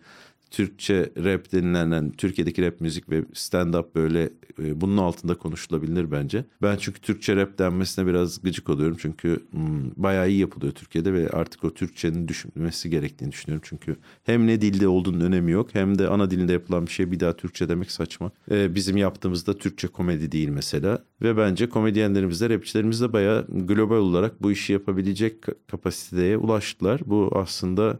[0.51, 6.45] Türkçe rap denilen Türkiye'deki rap müzik ve stand-up böyle e, bunun altında konuşulabilir bence.
[6.61, 8.97] Ben çünkü Türkçe rap denmesine biraz gıcık oluyorum.
[8.99, 13.67] Çünkü hmm, bayağı iyi yapılıyor Türkiye'de ve artık o Türkçenin düşünmesi gerektiğini düşünüyorum.
[13.69, 17.19] Çünkü hem ne dilde olduğunun önemi yok hem de ana dilinde yapılan bir şey bir
[17.19, 18.31] daha Türkçe demek saçma.
[18.51, 21.03] E, bizim yaptığımızda Türkçe komedi değil mesela.
[21.21, 25.35] Ve bence komedyenlerimiz de rapçilerimiz de bayağı global olarak bu işi yapabilecek
[25.67, 27.01] kapasiteye ulaştılar.
[27.05, 27.99] Bu aslında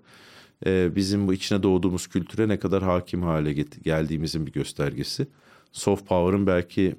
[0.65, 5.27] e, bizim bu içine doğduğumuz kültüre ne kadar hakim hale geldiğimizin bir göstergesi.
[5.71, 6.95] Soft power'ın belki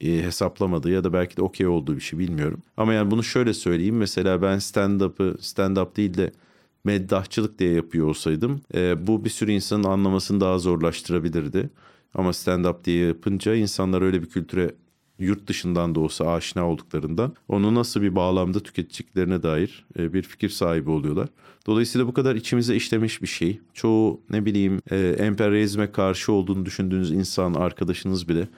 [0.00, 2.62] e, hesaplamadığı ya da belki de okey olduğu bir şey bilmiyorum.
[2.76, 3.96] Ama yani bunu şöyle söyleyeyim.
[3.96, 6.32] Mesela ben stand-up'ı stand-up değil de
[6.84, 11.70] meddahçılık diye yapıyor olsaydım e, bu bir sürü insanın anlamasını daha zorlaştırabilirdi.
[12.14, 14.74] Ama stand-up diye yapınca insanlar öyle bir kültüre
[15.18, 20.48] yurt dışından da olsa aşina olduklarından onu nasıl bir bağlamda tüketeceklerine dair e, bir fikir
[20.48, 21.28] sahibi oluyorlar.
[21.66, 23.60] Dolayısıyla bu kadar içimize işlemiş bir şey.
[23.74, 28.48] Çoğu ne bileyim e, emperyalizme karşı olduğunu düşündüğünüz insan, arkadaşınız bile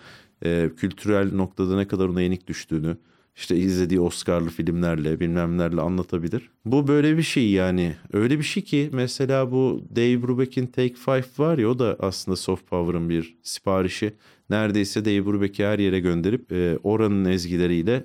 [0.45, 2.97] e, kültürel noktada ne kadar ona yenik düştüğünü,
[3.39, 6.51] işte izlediği Oscar'lı filmlerle bilmemlerle anlatabilir.
[6.65, 7.97] Bu böyle bir şey yani.
[8.13, 12.37] Öyle bir şey ki mesela bu Dave Brubeck'in Take Five var ya o da aslında
[12.37, 14.15] soft power'ın bir siparişi.
[14.51, 18.05] Neredeyse Dave Brubeck'i her yere gönderip e, oranın ezgileriyle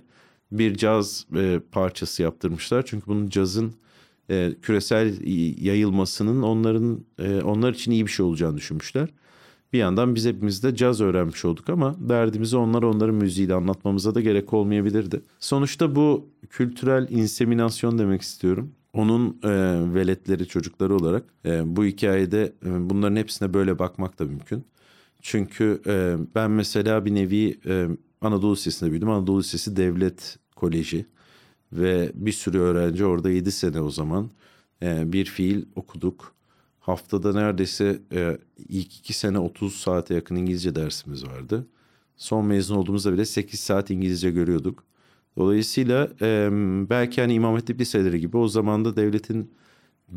[0.51, 2.85] bir caz e, parçası yaptırmışlar.
[2.85, 3.73] Çünkü bunun cazın
[4.29, 5.13] e, küresel
[5.65, 9.09] yayılmasının onların e, onlar için iyi bir şey olacağını düşünmüşler.
[9.73, 14.21] Bir yandan biz hepimiz de caz öğrenmiş olduk ama derdimizi onlar onların müziğiyle anlatmamıza da
[14.21, 15.21] gerek olmayabilirdi.
[15.39, 18.71] Sonuçta bu kültürel inseminasyon demek istiyorum.
[18.93, 19.49] Onun e,
[19.93, 24.65] veletleri çocukları olarak e, bu hikayede e, bunların hepsine böyle bakmak da mümkün.
[25.21, 27.87] Çünkü e, ben mesela bir nevi e,
[28.21, 29.09] Anadolu Lisesi'nde büyüdüm.
[29.09, 31.05] Anadolu Lisesi devlet koleji
[31.73, 34.29] ve bir sürü öğrenci orada 7 sene o zaman
[34.81, 36.33] e, bir fiil okuduk.
[36.83, 38.37] Haftada neredeyse e,
[38.69, 41.67] ilk iki sene 30 saate yakın İngilizce dersimiz vardı.
[42.17, 44.83] Son mezun olduğumuzda bile 8 saat İngilizce görüyorduk.
[45.37, 46.49] Dolayısıyla e,
[46.89, 49.51] belki hani İmam Hatip liseleri gibi o zaman da devletin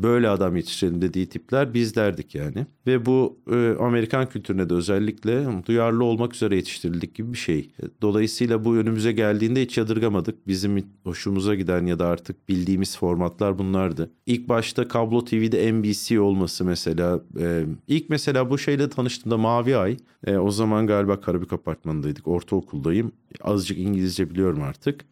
[0.03, 2.65] böyle adam yetiştirelim dediği tipler bizlerdik yani.
[2.87, 7.69] Ve bu e, Amerikan kültürüne de özellikle duyarlı olmak üzere yetiştirildik gibi bir şey.
[8.01, 10.47] Dolayısıyla bu önümüze geldiğinde hiç yadırgamadık.
[10.47, 14.11] Bizim hoşumuza giden ya da artık bildiğimiz formatlar bunlardı.
[14.25, 17.21] İlk başta kablo TV'de NBC olması mesela.
[17.39, 19.97] E, ilk mesela bu şeyle tanıştığımda Mavi Ay.
[20.27, 22.27] E, o zaman galiba Karabük Apartmanı'ndaydık.
[22.27, 23.11] Ortaokuldayım.
[23.41, 25.05] Azıcık İngilizce biliyorum artık.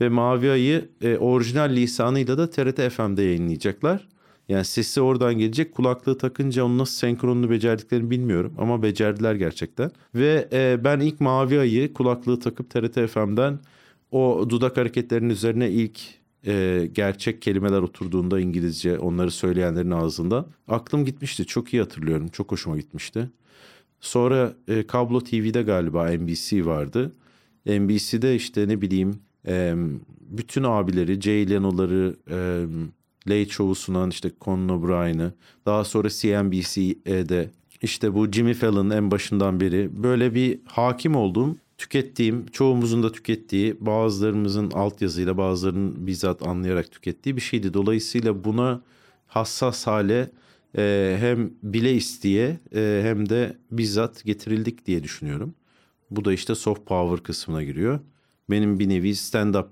[0.00, 4.11] Ve Mavi Ay'ı e, orijinal lisanıyla da TRT FM'de yayınlayacaklar.
[4.48, 5.74] Yani sesi oradan gelecek.
[5.74, 8.54] Kulaklığı takınca onu nasıl senkronunu becerdiklerini bilmiyorum.
[8.58, 9.90] Ama becerdiler gerçekten.
[10.14, 13.58] Ve e, ben ilk Mavi Ay'ı kulaklığı takıp TRT FM'den
[14.10, 16.00] o dudak hareketlerinin üzerine ilk
[16.46, 21.46] e, gerçek kelimeler oturduğunda İngilizce onları söyleyenlerin ağzından aklım gitmişti.
[21.46, 22.28] Çok iyi hatırlıyorum.
[22.28, 23.30] Çok hoşuma gitmişti.
[24.00, 27.12] Sonra e, kablo TV'de galiba NBC vardı.
[27.66, 29.74] NBC'de işte ne bileyim e,
[30.20, 32.66] bütün abileri, Jay Leno'ları, e,
[33.28, 35.32] Late Show'u sunan işte Conan O'Brien'ı.
[35.66, 37.50] Daha sonra CNBC'de
[37.82, 43.76] işte bu Jimmy Fallon en başından beri böyle bir hakim olduğum, tükettiğim, çoğumuzun da tükettiği,
[43.80, 47.74] bazılarımızın altyazıyla bazılarının bizzat anlayarak tükettiği bir şeydi.
[47.74, 48.82] Dolayısıyla buna
[49.26, 50.30] hassas hale
[50.76, 55.54] e, hem bile isteye e, hem de bizzat getirildik diye düşünüyorum.
[56.10, 58.00] Bu da işte soft power kısmına giriyor.
[58.50, 59.66] Benim bir nevi stand-up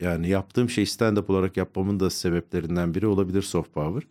[0.00, 4.08] yani yaptığım şey stand-up olarak yapmamın da sebeplerinden biri olabilir soft power.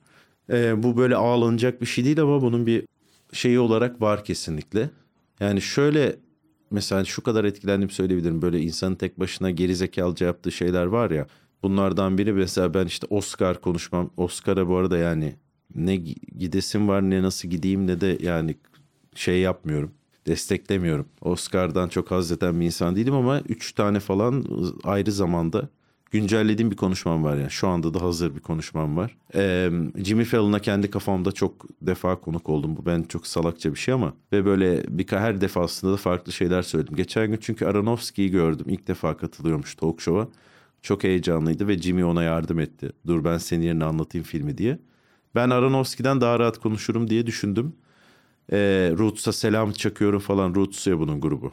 [0.49, 2.85] Ee, bu böyle ağlanacak bir şey değil ama bunun bir
[3.33, 4.89] şeyi olarak var kesinlikle.
[5.39, 6.15] Yani şöyle
[6.71, 8.41] mesela şu kadar etkilendim söyleyebilirim.
[8.41, 11.27] Böyle insanın tek başına gerizekalıca yaptığı şeyler var ya.
[11.63, 14.09] Bunlardan biri mesela ben işte Oscar konuşmam.
[14.17, 15.35] Oscar'a bu arada yani
[15.75, 15.95] ne
[16.39, 18.55] gidesim var ne nasıl gideyim ne de yani
[19.15, 19.91] şey yapmıyorum
[20.27, 21.05] desteklemiyorum.
[21.21, 24.45] Oscar'dan çok haz eden bir insan değilim ama üç tane falan
[24.83, 25.69] ayrı zamanda
[26.11, 27.51] güncellediğim bir konuşmam var yani.
[27.51, 29.17] Şu anda da hazır bir konuşmam var.
[29.35, 32.77] Ee, Jimmy Fallon'a kendi kafamda çok defa konuk oldum.
[32.77, 34.13] Bu ben çok salakça bir şey ama.
[34.31, 36.95] Ve böyle bir her defasında da farklı şeyler söyledim.
[36.95, 38.65] Geçen gün çünkü Aronofsky'yi gördüm.
[38.69, 40.27] İlk defa katılıyormuş talk show'a.
[40.81, 42.91] Çok heyecanlıydı ve Jimmy ona yardım etti.
[43.07, 44.79] Dur ben senin yerine anlatayım filmi diye.
[45.35, 47.73] Ben Aronofsky'den daha rahat konuşurum diye düşündüm.
[48.51, 48.57] E,
[48.97, 50.55] Roots'a selam çakıyorum falan.
[50.55, 51.51] Roots ya bunun grubu.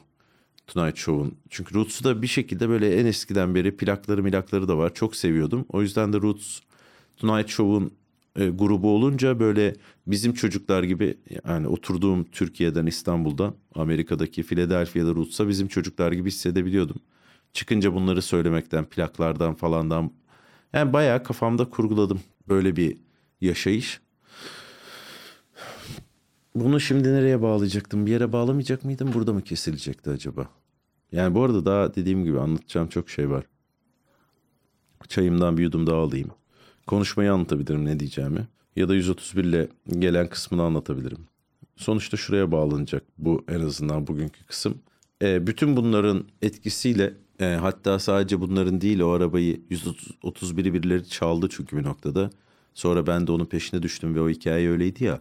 [0.67, 1.35] Tonight Show'un.
[1.51, 4.95] Çünkü Roots'u da bir şekilde böyle en eskiden beri plakları milakları da var.
[4.95, 5.65] Çok seviyordum.
[5.69, 6.61] O yüzden de Roots
[7.17, 7.93] Tonight Show'un
[8.37, 9.75] e, grubu olunca böyle
[10.07, 16.97] bizim çocuklar gibi yani oturduğum Türkiye'den İstanbul'da Amerika'daki Philadelphia'da Roots'a bizim çocuklar gibi hissedebiliyordum.
[17.53, 20.11] Çıkınca bunları söylemekten plaklardan falandan
[20.73, 22.97] yani bayağı kafamda kurguladım böyle bir
[23.41, 24.01] yaşayış.
[26.55, 28.07] Bunu şimdi nereye bağlayacaktım?
[28.07, 29.11] Bir yere bağlamayacak mıydım?
[29.15, 30.49] Burada mı kesilecekti acaba?
[31.12, 33.45] Yani bu arada daha dediğim gibi anlatacağım çok şey var.
[35.09, 36.31] Çayımdan bir yudum daha alayım.
[36.87, 38.49] Konuşmayı anlatabilirim ne diyeceğimi.
[38.77, 41.19] Ya da 131 ile gelen kısmını anlatabilirim.
[41.77, 44.79] Sonuçta şuraya bağlanacak bu en azından bugünkü kısım.
[45.23, 51.77] E, bütün bunların etkisiyle e, hatta sadece bunların değil o arabayı 131'i birileri çaldı çünkü
[51.77, 52.31] bir noktada.
[52.75, 55.21] Sonra ben de onun peşine düştüm ve o hikaye öyleydi ya.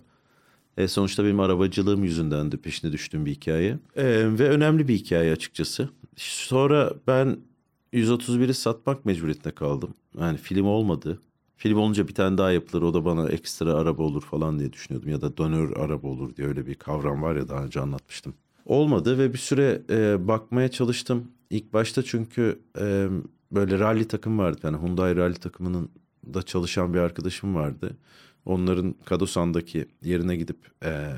[0.77, 3.79] E, sonuçta benim arabacılığım yüzünden de peşine düştüğüm bir hikaye.
[3.95, 4.05] E,
[4.39, 5.89] ve önemli bir hikaye açıkçası.
[6.17, 7.37] Sonra ben
[7.93, 9.93] 131'i satmak mecburiyetinde kaldım.
[10.19, 11.19] Yani film olmadı.
[11.57, 15.09] Film olunca bir tane daha yapılır o da bana ekstra araba olur falan diye düşünüyordum.
[15.09, 18.33] Ya da dönör araba olur diye öyle bir kavram var ya daha önce anlatmıştım.
[18.65, 21.27] Olmadı ve bir süre e, bakmaya çalıştım.
[21.49, 23.07] İlk başta çünkü e,
[23.51, 24.59] böyle rally takım vardı.
[24.63, 25.89] Yani Hyundai rally takımının
[26.33, 27.97] da çalışan bir arkadaşım vardı.
[28.45, 31.13] Onların Kadosan'daki yerine gidip e,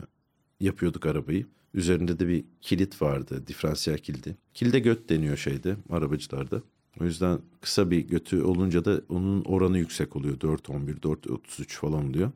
[0.59, 1.45] yapıyorduk arabayı.
[1.73, 4.37] Üzerinde de bir kilit vardı, diferansiyel kilidi.
[4.53, 6.61] Kilide göt deniyor şeyde, arabacılarda.
[7.01, 10.37] O yüzden kısa bir götü olunca da onun oranı yüksek oluyor.
[10.37, 12.31] 4.11, 4.33 falan oluyor.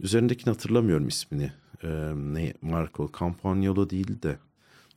[0.00, 1.52] Üzerindekini hatırlamıyorum ismini.
[1.84, 4.38] Ee, ne Marco Campagnolo değil de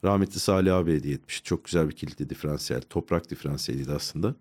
[0.04, 1.43] rahmetli Salih abi hediye etmiş.
[1.43, 2.82] Çok güzel bir kilitli diferansiyel.
[2.82, 4.36] Toprak diferansiyeliydi aslında.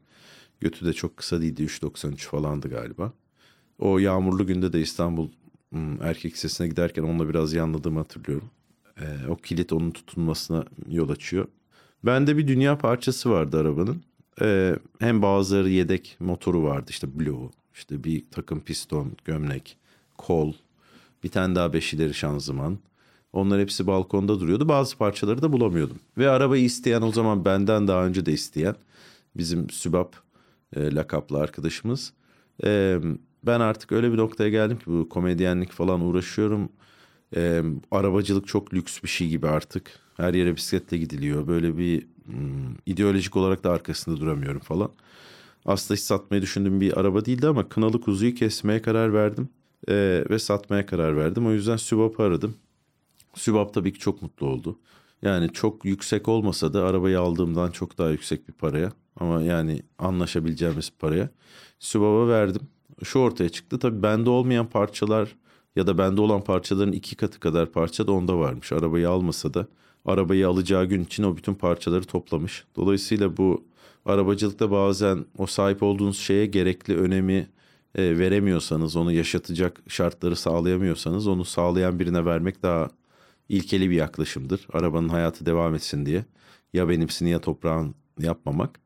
[0.60, 1.62] Götü de çok kısa değildi.
[1.62, 3.12] 3.93 falandı galiba.
[3.81, 5.29] O yağmurlu günde de İstanbul
[5.71, 8.51] hmm, erkek sesine giderken onunla biraz yanladığımı hatırlıyorum.
[9.01, 11.47] Ee, o kilit onun tutunmasına yol açıyor.
[12.05, 14.03] Bende bir dünya parçası vardı arabanın.
[14.43, 19.77] Ee, hem bazıları yedek motoru vardı işte Blue, işte bir takım piston, gömlek,
[20.19, 20.53] kol,
[21.25, 22.79] bir tane daha beş ileri şanzıman.
[23.33, 24.69] Onlar hepsi balkonda duruyordu.
[24.69, 25.99] Bazı parçaları da bulamıyordum.
[26.19, 28.75] Ve arabayı isteyen o zaman benden daha önce de isteyen
[29.37, 30.16] bizim Sübap
[30.77, 32.12] e, lakaplı arkadaşımız.
[32.64, 32.99] E,
[33.46, 36.68] ben artık öyle bir noktaya geldim ki bu komedyenlik falan uğraşıyorum.
[37.37, 40.00] E, arabacılık çok lüks bir şey gibi artık.
[40.16, 41.46] Her yere bisikletle gidiliyor.
[41.46, 44.90] Böyle bir hmm, ideolojik olarak da arkasında duramıyorum falan.
[45.64, 49.48] Aslında hiç satmayı düşündüğüm bir araba değildi ama kınalı kuzuyu kesmeye karar verdim.
[49.88, 51.46] E, ve satmaya karar verdim.
[51.46, 52.55] O yüzden Sübap'ı aradım.
[53.35, 54.79] Sübap tabii ki çok mutlu oldu.
[55.22, 58.92] Yani çok yüksek olmasa da arabayı aldığımdan çok daha yüksek bir paraya.
[59.16, 61.31] Ama yani anlaşabileceğimiz paraya.
[61.79, 62.62] Sübap'a verdim.
[63.04, 63.78] Şu ortaya çıktı.
[63.78, 65.36] Tabii bende olmayan parçalar
[65.76, 68.72] ya da bende olan parçaların iki katı kadar parça da onda varmış.
[68.72, 69.66] Arabayı almasa da
[70.04, 72.64] arabayı alacağı gün için o bütün parçaları toplamış.
[72.76, 73.64] Dolayısıyla bu
[74.04, 77.48] arabacılıkta bazen o sahip olduğunuz şeye gerekli önemi
[77.94, 82.90] e, veremiyorsanız, onu yaşatacak şartları sağlayamıyorsanız onu sağlayan birine vermek daha
[83.48, 84.66] ilkeli bir yaklaşımdır.
[84.72, 86.24] Arabanın hayatı devam etsin diye.
[86.72, 88.80] Ya benimsini ya toprağın yapmamak.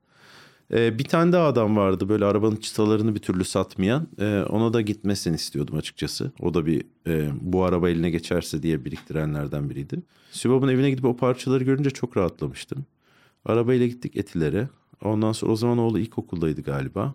[0.73, 4.09] Ee, bir tane daha adam vardı böyle arabanın çıtalarını bir türlü satmayan.
[4.19, 6.33] Ee, ona da gitmesini istiyordum açıkçası.
[6.41, 10.03] O da bir e, bu araba eline geçerse diye biriktirenlerden biriydi.
[10.31, 12.87] Sübab'ın evine gidip o parçaları görünce çok rahatlamıştım.
[13.45, 14.69] Arabayla gittik Etiler'e.
[15.03, 17.15] Ondan sonra o zaman oğlu ilkokuldaydı galiba.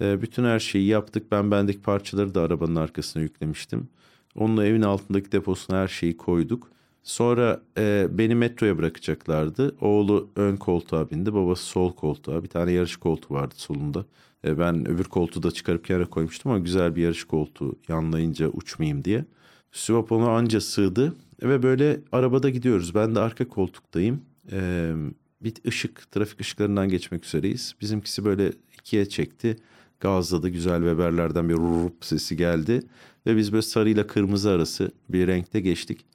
[0.00, 1.32] Ee, bütün her şeyi yaptık.
[1.32, 3.88] Ben bendeki parçaları da arabanın arkasına yüklemiştim.
[4.34, 6.70] Onunla evin altındaki deposuna her şeyi koyduk.
[7.08, 9.76] Sonra e, beni metroya bırakacaklardı.
[9.80, 12.42] Oğlu ön koltuğa bindi, babası sol koltuğa.
[12.42, 14.04] Bir tane yarış koltuğu vardı solunda.
[14.44, 19.04] E, ben öbür koltuğu da çıkarıp kenara koymuştum ama güzel bir yarış koltuğu yanlayınca uçmayayım
[19.04, 19.24] diye.
[19.72, 22.94] Süvap ona anca sığdı ve böyle arabada gidiyoruz.
[22.94, 24.20] Ben de arka koltuktayım.
[24.52, 24.92] E,
[25.40, 27.74] bir ışık, trafik ışıklarından geçmek üzereyiz.
[27.80, 29.56] Bizimkisi böyle ikiye çekti.
[30.00, 32.82] Gazladı güzel Weber'lerden bir rup sesi geldi.
[33.26, 36.07] Ve biz böyle sarıyla kırmızı arası bir renkte geçtik.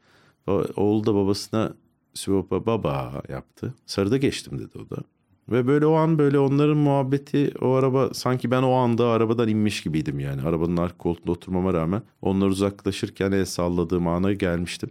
[0.47, 1.73] Oğul da babasına
[2.13, 3.73] Sivop'a baba yaptı.
[3.86, 5.03] Sarıda geçtim dedi o da.
[5.49, 9.84] Ve böyle o an böyle onların muhabbeti o araba sanki ben o anda arabadan inmiş
[9.84, 10.41] gibiydim yani.
[10.41, 14.89] Arabanın arka koltuğunda oturmama rağmen onlar uzaklaşırken el salladığım ana gelmiştim.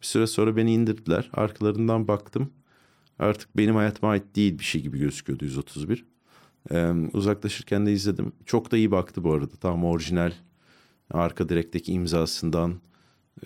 [0.00, 1.30] Bir süre sonra beni indirdiler.
[1.32, 2.50] Arkalarından baktım.
[3.18, 6.04] Artık benim hayatıma ait değil bir şey gibi gözüküyordu 131.
[6.70, 8.32] Ee, uzaklaşırken de izledim.
[8.46, 9.56] Çok da iyi baktı bu arada.
[9.60, 10.32] Tam orijinal
[11.10, 12.74] arka direkteki imzasından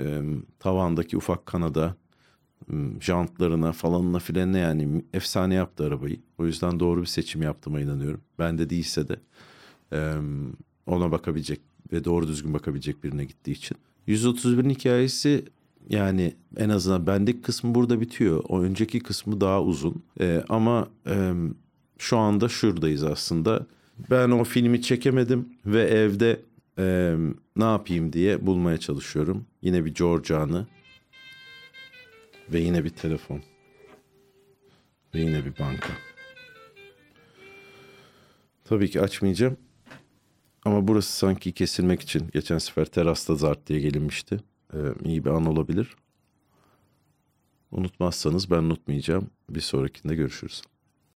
[0.01, 0.23] e,
[0.59, 1.97] tavandaki ufak kanada
[3.01, 6.21] Jantlarına falanına filanına yani efsane yaptı arabayı.
[6.39, 8.21] O yüzden doğru bir seçim yaptığıma inanıyorum.
[8.39, 9.17] Ben de değilse de
[9.93, 10.15] e,
[10.87, 11.61] ona bakabilecek
[11.93, 13.77] ve doğru düzgün bakabilecek birine gittiği için.
[14.09, 15.45] 131'in hikayesi
[15.89, 18.45] yani en azından bendeki kısmı burada bitiyor.
[18.49, 20.03] O önceki kısmı daha uzun.
[20.21, 21.33] E, ama e,
[21.99, 23.67] şu anda şuradayız aslında.
[24.11, 26.41] Ben o filmi çekemedim ve evde
[26.79, 27.17] e,
[27.57, 29.47] ne yapayım diye bulmaya çalışıyorum.
[29.63, 30.67] Yine bir George anı
[32.53, 33.43] ve yine bir telefon
[35.15, 35.93] ve yine bir banka.
[38.65, 39.57] Tabii ki açmayacağım.
[40.65, 44.41] Ama burası sanki kesilmek için geçen sefer terasta zart diye gelinmişti.
[44.75, 45.97] Ee, iyi bir an olabilir.
[47.71, 49.31] Unutmazsanız ben unutmayacağım.
[49.51, 50.63] Bir sonrakinde görüşürüz.